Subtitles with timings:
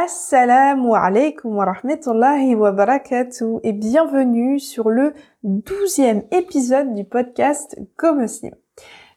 [0.00, 8.14] Assalamu alaikum wa rahmatullahi wa barakatuh et bienvenue sur le douzième épisode du podcast Go
[8.14, 8.54] Muslim.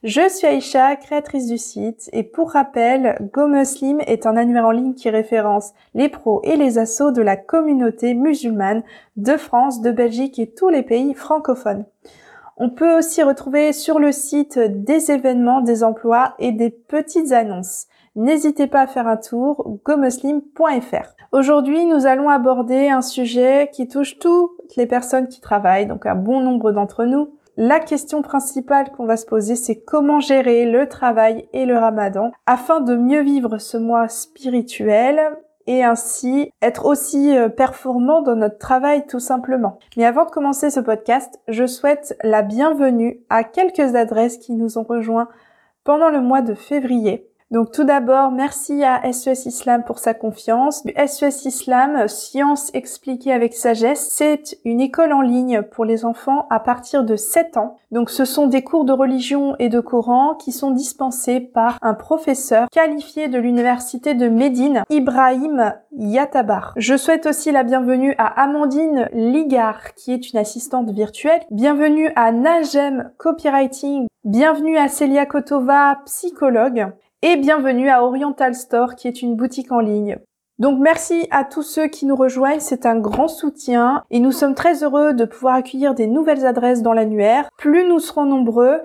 [0.02, 4.72] Je suis Aïcha, créatrice du site et pour rappel, Go Muslim est un annuaire en
[4.72, 8.82] ligne qui référence les pros et les assos de la communauté musulmane
[9.18, 11.86] de France, de Belgique et tous les pays francophones.
[12.58, 17.86] On peut aussi retrouver sur le site des événements, des emplois et des petites annonces
[18.16, 21.16] n'hésitez pas à faire un tour gomuslim.fr.
[21.32, 26.16] Aujourd'hui, nous allons aborder un sujet qui touche toutes les personnes qui travaillent, donc un
[26.16, 27.30] bon nombre d'entre nous.
[27.58, 32.32] La question principale qu'on va se poser, c'est comment gérer le travail et le ramadan
[32.46, 35.20] afin de mieux vivre ce mois spirituel
[35.68, 39.80] et ainsi être aussi euh, performant dans notre travail tout simplement.
[39.96, 44.78] Mais avant de commencer ce podcast, je souhaite la bienvenue à quelques adresses qui nous
[44.78, 45.28] ont rejoints
[45.84, 47.31] pendant le mois de février.
[47.52, 50.84] Donc tout d'abord, merci à SES e Islam pour sa confiance.
[51.06, 56.48] SES e Islam, science expliquée avec sagesse, c'est une école en ligne pour les enfants
[56.50, 57.76] à partir de 7 ans.
[57.92, 61.94] Donc ce sont des cours de religion et de Coran qui sont dispensés par un
[61.94, 66.72] professeur qualifié de l'université de Médine, Ibrahim Yatabar.
[66.78, 71.42] Je souhaite aussi la bienvenue à Amandine Ligard, qui est une assistante virtuelle.
[71.52, 74.08] Bienvenue à Najem Copywriting.
[74.24, 76.94] Bienvenue à Celia Kotova, psychologue
[77.24, 80.18] et bienvenue à Oriental Store qui est une boutique en ligne.
[80.58, 84.56] Donc merci à tous ceux qui nous rejoignent, c'est un grand soutien et nous sommes
[84.56, 87.50] très heureux de pouvoir accueillir des nouvelles adresses dans l'annuaire.
[87.58, 88.82] Plus nous serons nombreux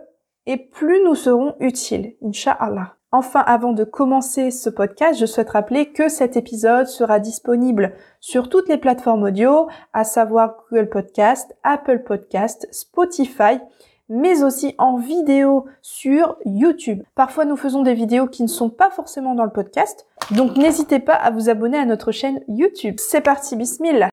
[0.47, 2.97] et plus nous serons utiles, Inch'Allah.
[3.13, 8.51] Enfin, avant de commencer ce podcast, je souhaite rappeler que cet épisode sera disponible sur
[8.51, 13.61] toutes les plateformes audio, à savoir Google Podcast, Apple Podcast, Spotify
[14.09, 17.03] mais aussi en vidéo sur YouTube.
[17.15, 20.99] Parfois, nous faisons des vidéos qui ne sont pas forcément dans le podcast, donc n'hésitez
[20.99, 22.97] pas à vous abonner à notre chaîne YouTube.
[22.99, 24.11] C'est parti, bismillah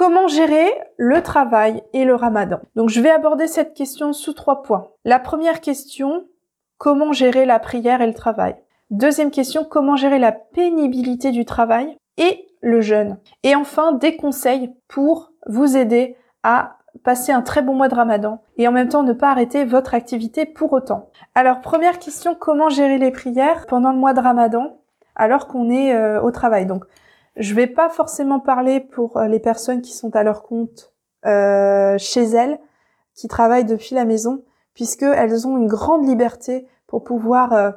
[0.00, 2.60] Comment gérer le travail et le ramadan?
[2.74, 4.88] Donc je vais aborder cette question sous trois points.
[5.04, 6.24] La première question,
[6.78, 8.56] comment gérer la prière et le travail?
[8.88, 11.98] Deuxième question, comment gérer la pénibilité du travail?
[12.16, 13.18] Et le jeûne.
[13.42, 18.42] Et enfin, des conseils pour vous aider à passer un très bon mois de ramadan
[18.56, 21.08] et en même temps ne pas arrêter votre activité pour autant.
[21.34, 24.76] Alors première question, comment gérer les prières pendant le mois de ramadan
[25.16, 26.66] alors qu'on est euh, au travail?
[26.66, 26.84] Donc
[27.36, 30.92] je vais pas forcément parler pour euh, les personnes qui sont à leur compte
[31.26, 32.58] euh, chez elles,
[33.14, 34.42] qui travaillent depuis la maison,
[34.74, 37.74] puisque elles ont une grande liberté pour pouvoir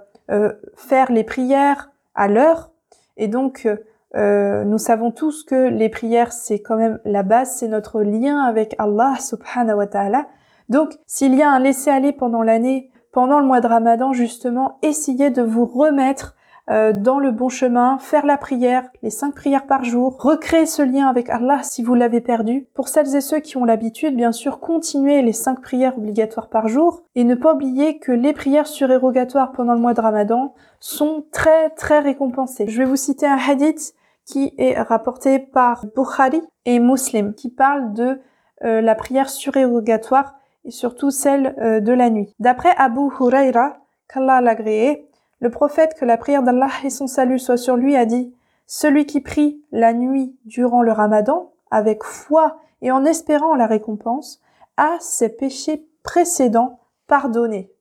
[0.76, 2.72] faire les prières à l'heure
[3.18, 3.68] et donc
[4.16, 8.40] euh, nous savons tous que les prières, c'est quand même la base, c'est notre lien
[8.41, 10.28] avec Allah subhanahu wa ta'ala.
[10.69, 15.29] Donc, s'il y a un laisser-aller pendant l'année, pendant le mois de Ramadan, justement, essayez
[15.29, 16.35] de vous remettre
[16.69, 20.81] euh, dans le bon chemin, faire la prière, les cinq prières par jour, recréer ce
[20.81, 22.68] lien avec Allah si vous l'avez perdu.
[22.74, 26.69] Pour celles et ceux qui ont l'habitude, bien sûr, continuez les cinq prières obligatoires par
[26.69, 31.25] jour et ne pas oublier que les prières surérogatoires pendant le mois de Ramadan sont
[31.31, 32.68] très très récompensées.
[32.69, 33.94] Je vais vous citer un hadith
[34.26, 38.20] qui est rapporté par Bukhari et Muslim, qui parle de
[38.64, 40.36] euh, la prière surérogatoire
[40.66, 42.34] et surtout celle euh, de la nuit.
[42.40, 47.58] D'après Abu Huraira, qu'Allah l'agréé, le prophète, que la prière d'Allah et son salut soient
[47.58, 48.34] sur lui, a dit
[48.66, 54.42] Celui qui prie la nuit durant le ramadan, avec foi et en espérant la récompense,
[54.78, 57.72] a ses péchés précédents pardonnés.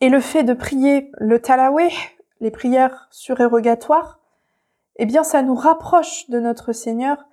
[0.00, 1.94] Et le fait de prier le talawih,
[2.40, 4.18] les prières surérogatoires,
[4.96, 7.26] eh bien ça nous rapproche de notre Seigneur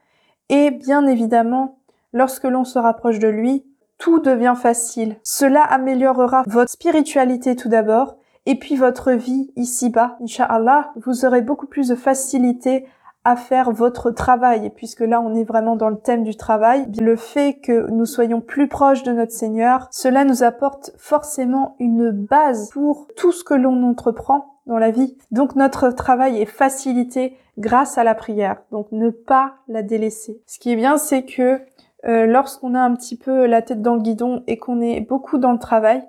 [0.50, 1.78] et bien évidemment,
[2.12, 3.64] lorsque l'on se rapproche de lui,
[4.00, 5.18] tout devient facile.
[5.24, 8.16] Cela améliorera votre spiritualité tout d'abord
[8.46, 10.18] et puis votre vie ici-bas.
[10.22, 12.88] Inch'Allah, vous aurez beaucoup plus de facilité
[13.26, 17.16] à faire votre travail, puisque là on est vraiment dans le thème du travail, le
[17.18, 22.70] fait que nous soyons plus proches de notre Seigneur, cela nous apporte forcément une base
[22.72, 25.18] pour tout ce que l'on entreprend dans la vie.
[25.32, 28.62] Donc notre travail est facilité grâce à la prière.
[28.72, 30.42] Donc ne pas la délaisser.
[30.48, 31.62] Ce qui est bien, c'est que
[32.06, 35.38] euh, lorsqu'on a un petit peu la tête dans le guidon et qu'on est beaucoup
[35.38, 36.04] dans le travail,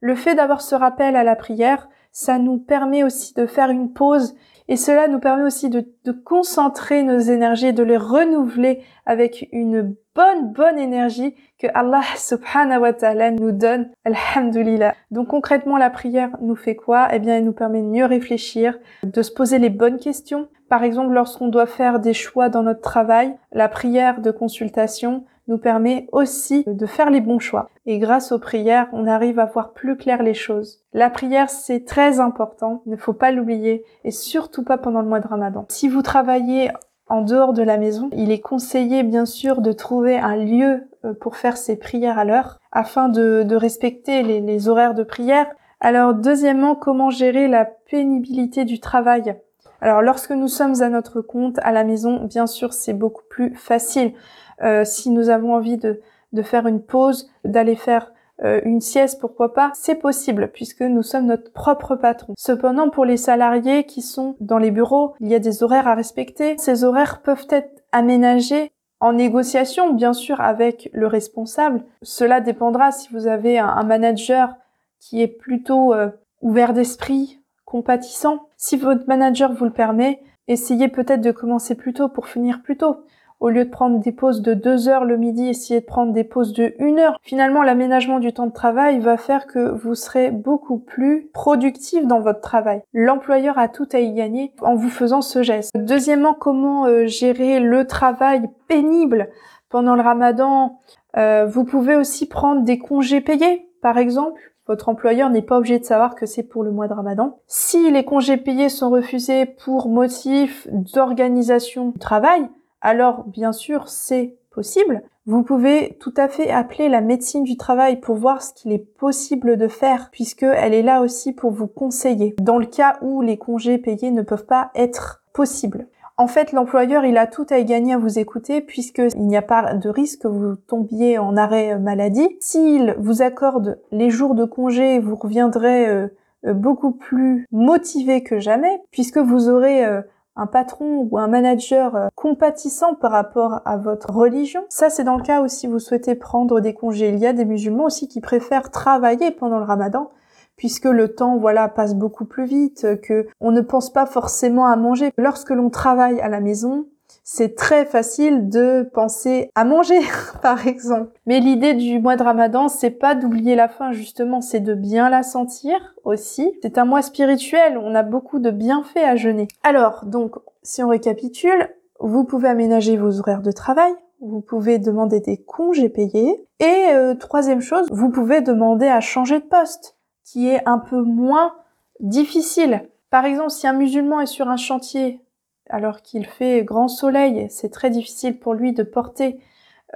[0.00, 3.92] le fait d'avoir ce rappel à la prière, ça nous permet aussi de faire une
[3.92, 4.34] pause
[4.68, 9.94] et cela nous permet aussi de, de concentrer nos énergies de les renouveler avec une
[10.14, 13.90] bonne, bonne énergie que Allah subhanahu wa ta'ala nous donne.
[14.04, 14.94] Alhamdulillah.
[15.10, 17.08] Donc concrètement, la prière nous fait quoi?
[17.12, 20.48] Eh bien, elle nous permet de mieux réfléchir, de se poser les bonnes questions.
[20.68, 25.58] Par exemple, lorsqu'on doit faire des choix dans notre travail, la prière de consultation nous
[25.58, 27.68] permet aussi de faire les bons choix.
[27.84, 30.82] Et grâce aux prières, on arrive à voir plus clair les choses.
[30.94, 35.08] La prière, c'est très important, il ne faut pas l'oublier, et surtout pas pendant le
[35.08, 35.66] mois de Ramadan.
[35.68, 36.70] Si vous travaillez
[37.08, 41.12] en dehors de la maison, il est conseillé bien sûr de trouver un lieu euh,
[41.12, 45.46] pour faire ses prières à l'heure, afin de, respecter les, horaires de prière.
[45.80, 49.36] Alors deuxièmement, comment gérer la pénibilité du travail?
[49.82, 53.54] Alors lorsque nous sommes à notre compte à la maison, bien sûr, c'est beaucoup plus
[53.54, 54.14] facile.
[54.62, 59.54] Euh, si nous avons envie de faire une pause, d'aller faire euh, une sieste, pourquoi
[59.54, 62.34] pas, c'est possible puisque nous sommes notre propre patron.
[62.36, 65.94] Cependant, pour les salariés qui sont dans les bureaux, il y a des horaires à
[65.94, 66.56] respecter.
[66.58, 71.84] Ces horaires peuvent être aménagés en négociation, bien sûr, avec le responsable.
[72.02, 74.54] Cela dépendra si vous avez un, manager
[74.98, 76.08] qui est plutôt euh,
[76.40, 78.48] ouvert d'esprit, compatissant.
[78.56, 82.76] Si votre manager vous le permet, essayez peut-être de commencer plus tôt pour finir plus
[82.76, 83.04] tôt
[83.44, 86.24] au lieu de prendre des pauses de deux heures le midi, essayez de prendre des
[86.24, 87.18] pauses de une heure.
[87.20, 92.20] Finalement, l'aménagement du temps de travail va faire que vous serez beaucoup plus productif dans
[92.20, 92.80] votre travail.
[92.94, 95.72] L'employeur a tout à y gagner en vous faisant ce geste.
[95.76, 99.28] Deuxièmement, comment euh, gérer le travail pénible
[99.68, 100.78] pendant le ramadan?
[101.18, 104.40] Euh, Vous pouvez aussi prendre des congés payés, par exemple.
[104.66, 107.36] Votre employeur n'est pas obligé de savoir que c'est pour le mois de Ramadan.
[107.46, 112.48] Si les congés payés sont refusés pour motif d'organisation du travail,
[112.84, 115.02] alors bien sûr c'est possible.
[115.26, 118.86] Vous pouvez tout à fait appeler la médecine du travail pour voir ce qu'il est
[118.98, 123.22] possible de faire puisque elle est là aussi pour vous conseiller dans le cas où
[123.22, 125.88] les congés payés ne peuvent pas être possibles.
[126.16, 129.42] En fait, l'employeur, il a tout à y gagner à vous écouter puisqu'il n'y a
[129.42, 132.28] pas de risque que vous tombiez en arrêt maladie.
[132.40, 136.06] S'il vous accorde les jours de congé, vous reviendrez euh,
[136.46, 140.02] euh, beaucoup plus motivé que jamais puisque vous aurez euh,
[140.36, 144.64] un patron ou un manager euh, compatissant par rapport à votre religion.
[144.68, 147.10] Ça, c'est dans le cas où si vous souhaitez prendre des congés.
[147.10, 150.10] Il y a des musulmans aussi qui préfèrent travailler pendant le ramadan
[150.56, 154.76] puisque le temps voilà passe beaucoup plus vite que on ne pense pas forcément à
[154.76, 156.86] manger lorsque l'on travaille à la maison
[157.24, 160.00] c'est très facile de penser à manger,
[160.42, 161.10] par exemple.
[161.26, 165.08] Mais l'idée du mois de Ramadan, c'est pas d'oublier la faim, justement, c'est de bien
[165.08, 166.52] la sentir aussi.
[166.62, 169.48] C'est un mois spirituel, on a beaucoup de bienfaits à jeûner.
[169.62, 175.20] Alors, donc, si on récapitule, vous pouvez aménager vos horaires de travail, vous pouvez demander
[175.20, 180.48] des congés payés, et euh, troisième chose, vous pouvez demander à changer de poste, qui
[180.48, 181.54] est un peu moins
[182.00, 182.88] difficile.
[183.08, 185.23] Par exemple, si un musulman est sur un chantier
[185.70, 189.40] alors qu'il fait grand soleil, c'est très difficile pour lui de porter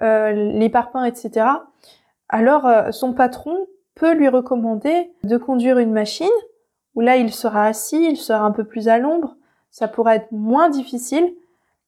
[0.03, 1.47] euh, les parpaings, etc.
[2.29, 6.29] Alors euh, son patron peut lui recommander de conduire une machine
[6.95, 9.37] où là il sera assis, il sera un peu plus à l'ombre,
[9.71, 11.35] ça pourra être moins difficile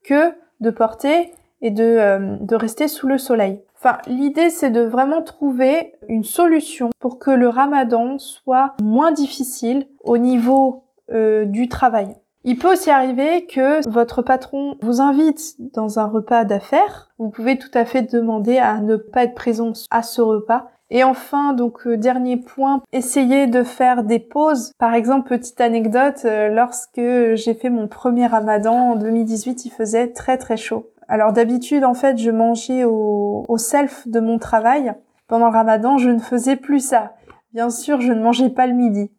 [0.05, 3.63] que de porter et de, euh, de rester sous le soleil.
[3.77, 9.87] Enfin, l'idée c'est de vraiment trouver une solution pour que le ramadan soit moins difficile
[10.05, 12.15] au niveau du travail.
[12.43, 17.11] Il peut aussi arriver que votre patron vous invite dans un repas d'affaires.
[17.19, 20.71] Vous pouvez tout à fait demander à ne pas être présent à ce repas.
[20.89, 24.73] Et enfin, donc euh, dernier point, essayez de faire des pauses.
[24.79, 30.09] Par exemple, petite anecdote, euh, lorsque j'ai fait mon premier ramadan en 2018, il faisait
[30.09, 30.91] très très chaud.
[31.09, 34.95] Alors d'habitude, en fait, je mangeais au, au self de mon travail.
[35.29, 37.13] Pendant le ramadan, je ne faisais plus ça.
[37.53, 39.11] Bien sûr, je ne mangeais pas le midi.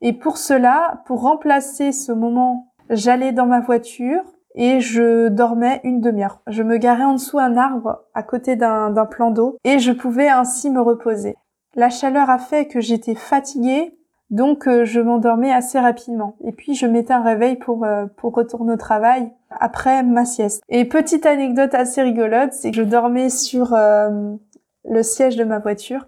[0.00, 4.22] Et pour cela, pour remplacer ce moment j'allais dans ma voiture
[4.54, 6.40] et je dormais une demi-heure.
[6.46, 10.28] Je me garais en dessous un arbre à côté d'un plan d'eau et je pouvais
[10.28, 11.36] ainsi me reposer.
[11.76, 13.96] La chaleur a fait que j'étais fatiguée,
[14.30, 16.36] donc euh, je m'endormais assez rapidement.
[16.44, 20.62] Et puis je mettais un réveil pour, euh, pour retourner au travail après ma sieste.
[20.68, 24.34] Et petite anecdote assez rigolote, c'est que je dormais sur euh,
[24.84, 26.06] le siège de ma voiture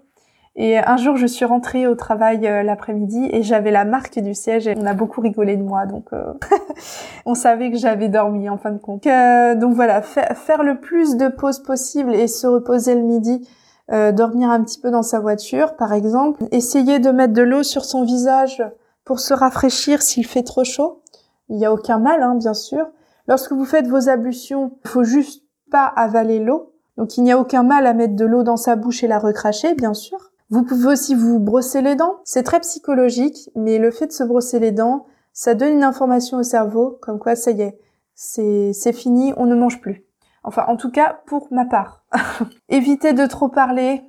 [0.55, 4.35] et un jour, je suis rentrée au travail euh, l'après-midi et j'avais la marque du
[4.35, 5.87] siège et on a beaucoup rigolé de moi.
[5.87, 6.33] Donc, euh,
[7.25, 9.07] on savait que j'avais dormi en fin de compte.
[9.07, 13.47] Euh, donc voilà, faire le plus de pauses possible et se reposer le midi,
[13.89, 16.43] dormir un petit peu dans sa voiture, par exemple.
[16.51, 18.63] Essayer de mettre de l'eau sur son visage
[19.05, 21.01] pour se rafraîchir s'il fait trop chaud.
[21.49, 22.87] Il n'y a aucun mal, hein, bien sûr.
[23.27, 26.73] Lorsque vous faites vos ablutions, il faut juste pas avaler l'eau.
[26.97, 29.19] Donc il n'y a aucun mal à mettre de l'eau dans sa bouche et la
[29.19, 30.32] recracher, bien sûr.
[30.49, 32.17] Vous pouvez aussi vous brosser les dents.
[32.23, 36.37] C'est très psychologique, mais le fait de se brosser les dents, ça donne une information
[36.37, 37.79] au cerveau, comme quoi ça y est,
[38.15, 40.05] c'est, fini, on ne mange plus.
[40.43, 42.03] Enfin, en tout cas, pour ma part.
[42.69, 44.03] Évitez de trop parler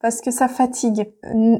[0.00, 1.12] parce que ça fatigue.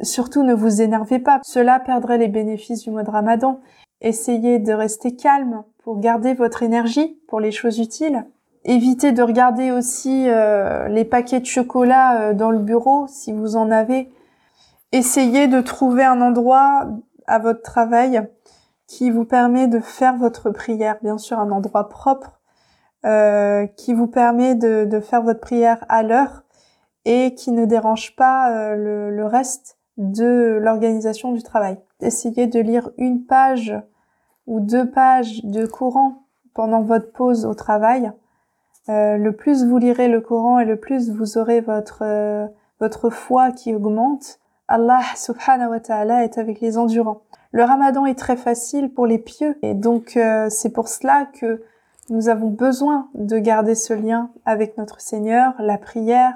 [0.02, 1.40] surtout, ne vous énervez pas.
[1.44, 3.60] Cela perdrait les bénéfices du mois de Ramadan.
[4.00, 8.26] Essayez de rester calme pour garder votre énergie pour les choses utiles.
[8.64, 13.56] Évitez de regarder aussi euh, les paquets de chocolat euh, dans le bureau si vous
[13.56, 14.10] en avez.
[14.92, 16.88] Essayez de trouver un endroit
[17.26, 18.26] à votre travail
[18.86, 22.40] qui vous permet de faire votre prière, bien sûr un endroit propre,
[23.04, 26.44] euh, qui vous permet de, de, faire votre prière à l'heure
[27.04, 31.78] et qui ne dérange pas euh, le, le, reste de l'organisation du travail.
[32.00, 33.74] Essayez de lire une page
[34.46, 36.22] ou deux pages de Coran
[36.54, 38.10] pendant votre pause au travail.
[38.88, 42.46] Euh, le plus vous lirez le Coran et le plus vous aurez votre euh,
[42.80, 47.22] votre foi qui augmente, Allah subhanahu wa ta'ala est avec les endurants.
[47.52, 51.62] Le ramadan est très facile pour les pieux et donc euh, c'est pour cela que
[52.10, 56.34] nous avons besoin de garder ce lien avec notre Seigneur, la prière,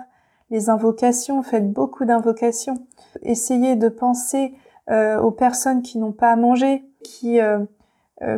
[0.50, 2.86] les invocations, faites beaucoup d'invocations.
[3.22, 4.54] Essayez de penser
[4.90, 7.58] euh, aux personnes qui n'ont pas à manger, qui euh,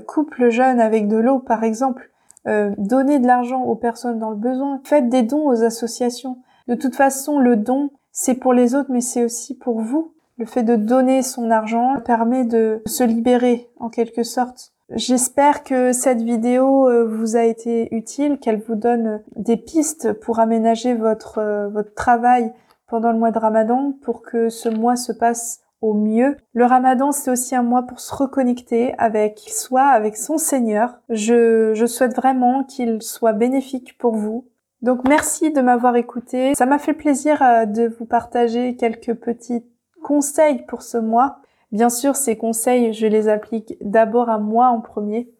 [0.06, 2.09] coupent le jeûne avec de l'eau par exemple.
[2.46, 4.80] Donnez de l'argent aux personnes dans le besoin.
[4.84, 6.38] Faites des dons aux associations.
[6.68, 10.14] De toute façon, le don, c'est pour les autres, mais c'est aussi pour vous.
[10.38, 14.72] Le fait de donner son argent permet de se libérer en quelque sorte.
[14.90, 20.40] J'espère que cette vidéo euh, vous a été utile, qu'elle vous donne des pistes pour
[20.40, 22.52] aménager votre, euh, votre travail
[22.88, 26.36] pendant le mois de Ramadan pour que ce mois se passe au mieux.
[26.52, 31.00] Le Ramadan, c'est aussi un mois pour se reconnecter avec soi, avec son Seigneur.
[31.08, 34.46] Je, je souhaite vraiment qu'il soit bénéfique pour vous.
[34.82, 36.54] Donc merci de m'avoir écouté.
[36.54, 39.66] Ça m'a fait plaisir euh, de vous partager quelques petites
[40.02, 41.38] conseils pour ce mois.
[41.72, 45.30] Bien sûr, ces conseils, je les applique d'abord à moi en premier.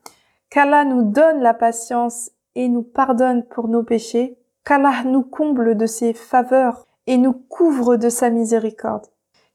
[0.51, 4.37] Qu'Allah nous donne la patience et nous pardonne pour nos péchés.
[4.65, 9.07] Qu'Allah nous comble de ses faveurs et nous couvre de sa miséricorde.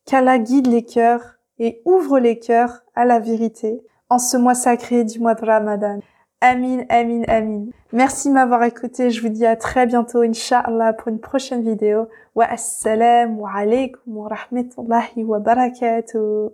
[0.06, 5.04] Qu'Allah guide les cœurs et ouvre les cœurs à la vérité en ce mois sacré
[5.04, 6.00] du mois de Ramadan.
[6.42, 7.66] Amin, amin, amin.
[7.92, 9.10] Merci de m'avoir écouté.
[9.10, 12.08] Je vous dis à très bientôt, Inch'Allah, pour une prochaine vidéo.
[12.36, 16.52] Wa assalamu alaikum wa rahmatullahi wa barakatuh.